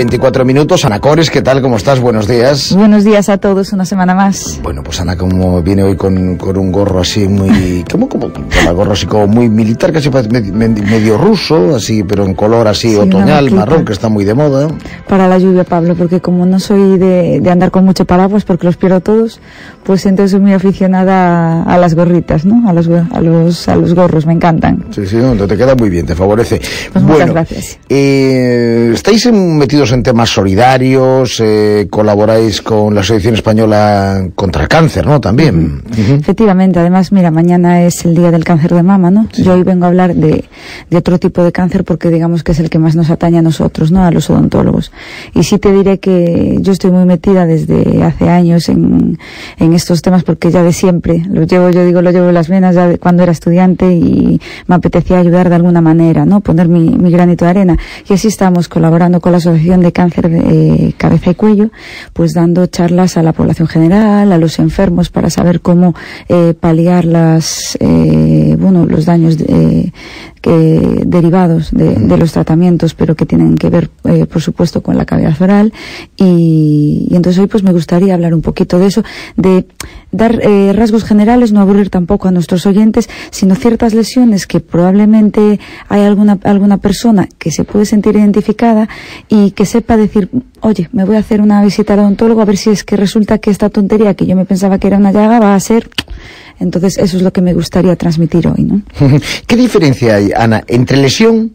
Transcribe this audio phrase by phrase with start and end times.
[0.00, 0.86] 24 minutos.
[0.86, 1.60] Ana Cores, ¿qué tal?
[1.60, 2.00] ¿Cómo estás?
[2.00, 2.74] Buenos días.
[2.74, 4.58] Buenos días a todos, una semana más.
[4.62, 7.84] Bueno, pues Ana, como viene hoy con, con un gorro así muy...
[7.90, 8.08] ¿Cómo?
[8.08, 12.96] como Con gorro así como muy militar, casi medio, ruso, así, pero en color así
[12.96, 14.68] otoñal, marrón, que está muy de moda.
[15.06, 18.64] Para la lluvia, Pablo, porque como no soy de, de andar con mucho paraguas, porque
[18.64, 19.38] los pierdo todos,
[19.84, 22.68] pues entonces soy muy aficionada a, las gorritas, ¿no?
[22.68, 24.86] A los, a los, a los gorros, me encantan.
[24.92, 26.60] Sí, sí, no, te queda muy bien, te favorece.
[26.92, 27.78] Pues muchas gracias.
[27.88, 31.40] Eh, ¿Estáis metidos en temas solidarios?
[31.40, 35.20] Eh, ¿Colaboráis con la Asociación Española contra el Cáncer, no?
[35.20, 35.82] También.
[35.96, 39.28] Efectivamente, además, mira, mañana es el Día del Cáncer de Mama, ¿no?
[39.32, 40.44] Yo hoy vengo a hablar de,
[40.88, 43.42] de otro tipo de cáncer porque digamos que es el que más nos atañe a
[43.42, 44.04] nosotros, ¿no?
[44.04, 44.92] A los odontólogos.
[45.34, 49.18] Y sí te diré que yo estoy muy metida desde hace años en,
[49.58, 52.48] en estos temas porque ya de siempre, lo llevo, yo digo, lo llevo en las
[52.48, 56.40] venas ya de cuando era estudiante y me apetecía ayudar de alguna manera, ¿no?
[56.40, 57.78] Poner mi, mi granito de arena.
[58.08, 61.70] Y así estamos colaborando con la Asociación de Cáncer de eh, Cabeza y Cuello,
[62.12, 65.94] pues dando charlas a la población general, a los enfermos para saber cómo
[66.28, 69.92] eh, paliar las, eh, bueno, los daños de,
[70.40, 74.96] que, derivados de, de, los tratamientos, pero que tienen que ver, eh, por supuesto, con
[74.96, 75.72] la cavidad oral.
[76.16, 79.02] Y, y, entonces hoy pues me gustaría hablar un poquito de eso,
[79.36, 79.66] de
[80.12, 85.60] dar eh, rasgos generales, no aburrir tampoco a nuestros oyentes, sino ciertas lesiones que probablemente
[85.88, 88.88] hay alguna, alguna persona que se puede sentir identificada
[89.28, 92.56] y que sepa decir, oye, me voy a hacer una visita al odontólogo a ver
[92.56, 95.38] si es que resulta que esta tontería que yo me pensaba que era una llaga
[95.38, 95.88] va a ser
[96.60, 98.82] entonces, eso es lo que me gustaría transmitir hoy, ¿no?
[99.46, 101.52] ¿Qué diferencia hay, Ana, entre lesión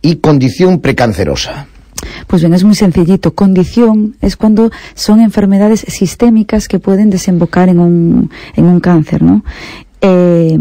[0.00, 1.66] y condición precancerosa?
[2.30, 3.34] Pues bien, es muy sencillito.
[3.34, 9.42] Condición es cuando son enfermedades sistémicas que pueden desembocar en un, en un cáncer, ¿no?
[10.02, 10.58] Eh,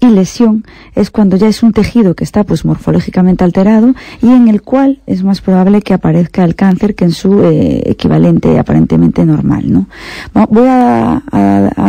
[0.00, 4.48] y lesión es cuando ya es un tejido que está pues morfológicamente alterado y en
[4.48, 9.24] el cual es más probable que aparezca el cáncer que en su eh, equivalente aparentemente
[9.24, 9.86] normal, ¿no?
[10.50, 11.22] Voy a,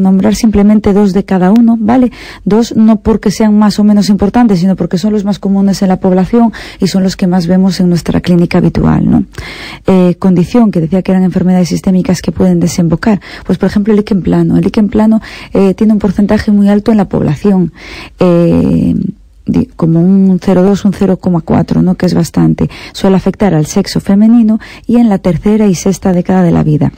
[0.00, 2.12] nombrar simplemente dos de cada uno, ¿vale?
[2.44, 5.88] Dos no porque sean más o menos importantes, sino porque son los más comunes en
[5.88, 9.24] la población y son los que más vemos en nuestra clínica habitual, ¿no?
[9.86, 13.98] Eh, condición, que decía que eran enfermedades sistémicas que pueden desembocar, pues por ejemplo el
[13.98, 14.56] líquen plano.
[14.56, 15.20] El líquen plano
[15.76, 17.72] tiene un porcentaje muy alto en la población.
[18.18, 18.94] Eh,
[19.76, 21.94] como un 0,2, un 0,4, ¿no?
[21.96, 22.70] que es bastante.
[22.92, 26.92] Suele afectar al sexo femenino y en la tercera y sexta década de la vida.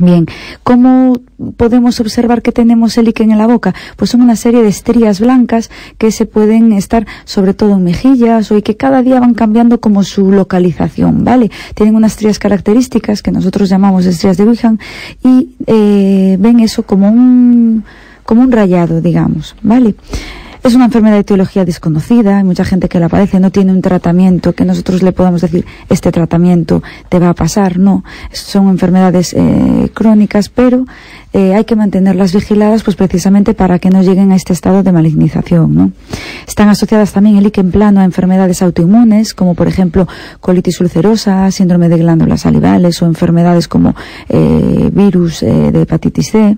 [0.00, 0.26] Bien,
[0.62, 1.20] ¿cómo
[1.58, 3.74] podemos observar que tenemos el líquen en la boca?
[3.96, 8.50] Pues son una serie de estrías blancas que se pueden estar sobre todo en mejillas
[8.50, 11.50] o y que cada día van cambiando como su localización, ¿vale?
[11.74, 14.78] Tienen unas estrías características que nosotros llamamos estrías de Wickham
[15.22, 17.84] y eh, ven eso como un
[18.24, 19.94] como un rayado, digamos, ¿vale?
[20.64, 23.82] Es una enfermedad de etiología desconocida, hay mucha gente que la padece, no tiene un
[23.82, 28.04] tratamiento que nosotros le podamos decir, este tratamiento te va a pasar, no.
[28.30, 30.84] Son enfermedades eh, crónicas, pero
[31.32, 34.92] eh, hay que mantenerlas vigiladas pues precisamente para que no lleguen a este estado de
[34.92, 35.90] malignización, ¿no?
[36.46, 40.06] Están asociadas también el líquen plano a enfermedades autoinmunes, como por ejemplo
[40.40, 43.96] colitis ulcerosa, síndrome de glándulas salivales o enfermedades como
[44.28, 46.56] eh, virus eh, de hepatitis C.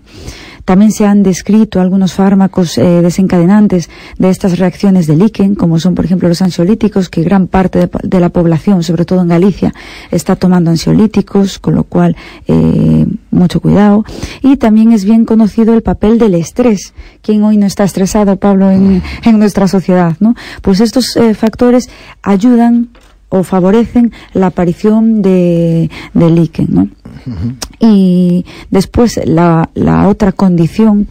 [0.64, 5.94] También se han descrito algunos fármacos eh, desencadenantes de estas reacciones de líquen, como son,
[5.94, 9.74] por ejemplo, los ansiolíticos, que gran parte de, de, la población, sobre todo en Galicia,
[10.10, 12.16] está tomando ansiolíticos, con lo cual
[12.46, 14.04] eh, mucho cuidado.
[14.42, 16.94] Y también es bien conocido el papel del estrés.
[17.22, 19.02] ¿Quién hoy no está estresado, Pablo, en,
[19.38, 20.16] nuestra sociedad?
[20.20, 20.34] ¿no?
[20.62, 21.90] Pues estos eh, factores
[22.22, 22.88] ayudan
[23.28, 26.88] o favorecen la aparición de, de líquen, ¿no?
[27.84, 31.08] Y después la, la otra condición.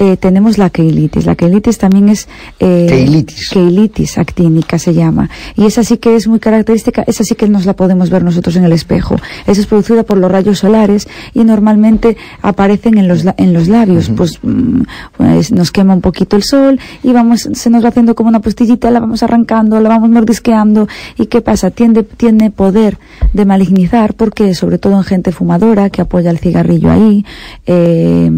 [0.00, 1.26] Eh, tenemos la keilitis.
[1.26, 2.26] La keilitis también es...
[2.58, 3.50] Eh, Keilitis.
[3.50, 5.28] keilitis actínica se llama.
[5.56, 8.56] Y esa sí que es muy característica, esa sí que nos la podemos ver nosotros
[8.56, 9.16] en el espejo.
[9.46, 14.10] Esa es producida por los rayos solares y normalmente aparecen en los, en los labios.
[14.16, 14.84] Pues, mm,
[15.18, 18.40] pues nos quema un poquito el sol y vamos, se nos va haciendo como una
[18.40, 20.88] pastillita, la vamos arrancando, la vamos mordisqueando.
[21.18, 21.70] ¿Y qué pasa?
[21.70, 22.96] Tiende, tiene poder
[23.34, 27.26] de malignizar porque sobre todo en gente fumadora que apoya el cigarrillo ahí,
[27.66, 28.30] eh,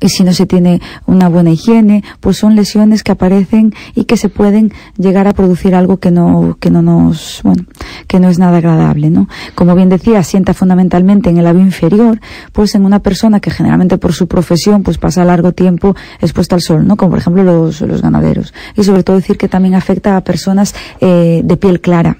[0.00, 4.28] si no se tiene una buena higiene, pues son lesiones que aparecen y que se
[4.28, 7.64] pueden llegar a producir algo que no, que no nos, bueno,
[8.06, 9.28] que no es nada agradable, ¿no?
[9.54, 12.20] Como bien decía, asienta fundamentalmente en el labio inferior,
[12.52, 16.62] pues en una persona que generalmente por su profesión, pues pasa largo tiempo expuesta al
[16.62, 16.96] sol, ¿no?
[16.96, 18.52] Como por ejemplo los, los ganaderos.
[18.76, 22.16] Y sobre todo decir que también afecta a personas eh, de piel clara.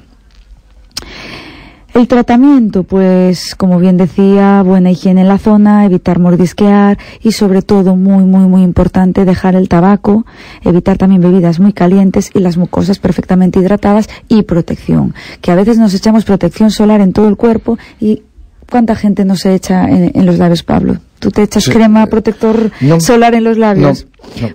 [1.94, 7.60] El tratamiento, pues, como bien decía, buena higiene en la zona, evitar mordisquear y sobre
[7.60, 10.24] todo, muy, muy, muy importante, dejar el tabaco,
[10.62, 15.14] evitar también bebidas muy calientes y las mucosas perfectamente hidratadas y protección.
[15.42, 18.22] Que a veces nos echamos protección solar en todo el cuerpo y
[18.70, 20.96] ¿cuánta gente no se echa en, los labios, Pablo?
[21.18, 24.06] ¿Tú te echas crema protector solar en los labios?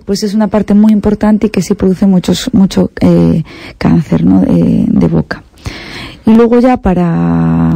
[0.04, 3.44] Pues es una parte muy importante y que sí produce muchos, mucho eh,
[3.78, 4.40] cáncer ¿no?
[4.40, 5.44] de boca.
[6.28, 7.74] Y luego ya para,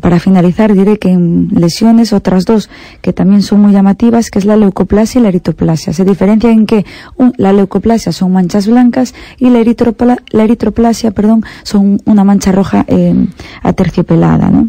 [0.00, 2.70] para finalizar diré que en lesiones otras dos
[3.00, 5.92] que también son muy llamativas, que es la leucoplasia y la eritoplasia.
[5.92, 6.86] Se diferencia en que
[7.38, 9.64] la leucoplasia son manchas blancas y la,
[10.30, 13.16] la eritroplasia, perdón, son una mancha roja eh,
[13.64, 14.68] aterciopelada, ¿no?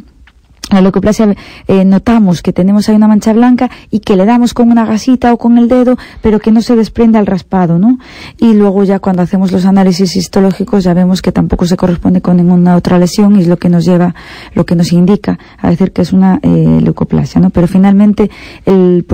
[0.71, 1.35] La leucoplasia
[1.67, 5.33] eh, notamos que tenemos ahí una mancha blanca y que le damos con una gasita
[5.33, 7.99] o con el dedo, pero que no se desprende al raspado, ¿no?
[8.39, 12.37] Y luego ya cuando hacemos los análisis histológicos ya vemos que tampoco se corresponde con
[12.37, 14.15] ninguna otra lesión y es lo que nos lleva,
[14.55, 17.49] lo que nos indica a decir que es una eh, leucoplasia, ¿no?
[17.49, 18.31] Pero finalmente
[18.65, 19.05] el,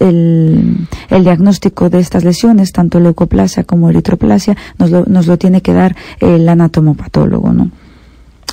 [0.00, 5.60] el, el, diagnóstico de estas lesiones, tanto leucoplasia como eritroplasia, nos lo, nos lo tiene
[5.60, 7.83] que dar el anatomopatólogo, ¿no?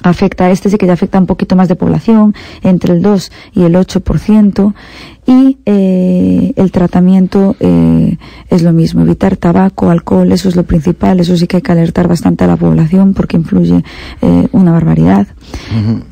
[0.04, 3.64] Afecta, este sí que ya afecta un poquito más de población, entre el 2 y
[3.64, 4.74] el 8%,
[5.32, 8.18] y eh, el tratamiento eh,
[8.50, 11.72] es lo mismo, evitar tabaco, alcohol, eso es lo principal, eso sí que hay que
[11.72, 13.82] alertar bastante a la población porque influye
[14.22, 15.28] eh, una barbaridad.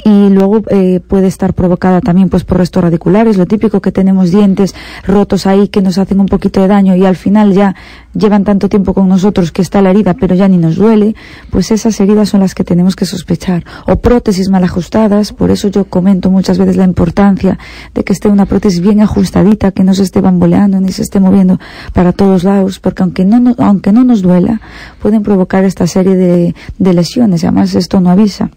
[0.05, 0.61] Y luego
[1.07, 4.75] puede estar provocada también pues por restos radiculares, lo típico que tenemos dientes
[5.05, 7.75] rotos ahí que nos hacen un poquito de daño y al final ya
[8.13, 11.15] llevan tanto tiempo con nosotros que está la herida pero ya ni nos duele,
[11.49, 13.65] pues esas heridas son las que tenemos que sospechar.
[13.87, 17.57] O prótesis mal ajustadas, por eso yo comento muchas veces la importancia
[17.93, 21.19] de que esté una prótesis bien ajustadita, que no se esté bamboleando ni se esté
[21.19, 21.59] moviendo
[21.93, 24.61] para todos lados, porque aunque no, aunque no nos duela,
[25.01, 28.49] pueden provocar esta serie de, de lesiones, además esto no avisa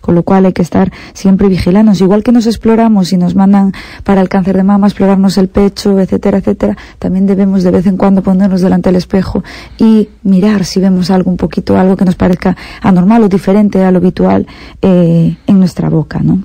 [0.00, 2.00] con lo cual hay que estar siempre vigilantes.
[2.00, 3.72] Igual que nos exploramos y nos mandan
[4.04, 7.96] para el cáncer de mama explorarnos el pecho, etcétera, etcétera, también debemos de vez en
[7.96, 9.42] cuando ponernos delante del espejo
[9.78, 13.90] y mirar si vemos algo un poquito, algo que nos parezca anormal o diferente a
[13.90, 14.46] lo habitual
[14.80, 16.40] eh, en nuestra boca, ¿no?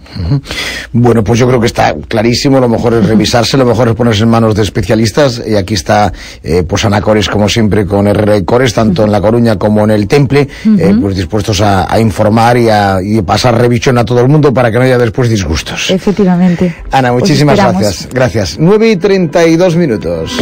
[0.92, 4.24] Bueno, pues yo creo que está clarísimo, lo mejor es revisarse, lo mejor es ponerse
[4.24, 6.12] en manos de especialistas y aquí está
[6.44, 9.92] eh, pues Ana Cores como siempre con Herrera Cores, tanto en La Coruña como en
[9.92, 10.48] el Temple,
[10.78, 13.00] eh, pues dispuestos a, informar y a
[13.32, 15.90] pasar revisión a todo el mundo para que no haya después disgustos.
[15.90, 16.76] Efectivamente.
[16.92, 18.10] Ana, muchísimas gracias.
[18.12, 18.58] Gracias.
[18.60, 20.38] 9 y 32 minutos.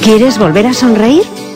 [0.00, 1.24] ¿Quieres volver a sonreír?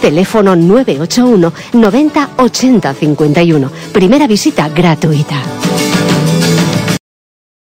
[0.00, 3.70] teléfono 981 90 80 51.
[3.92, 5.73] Primera visita gratuita.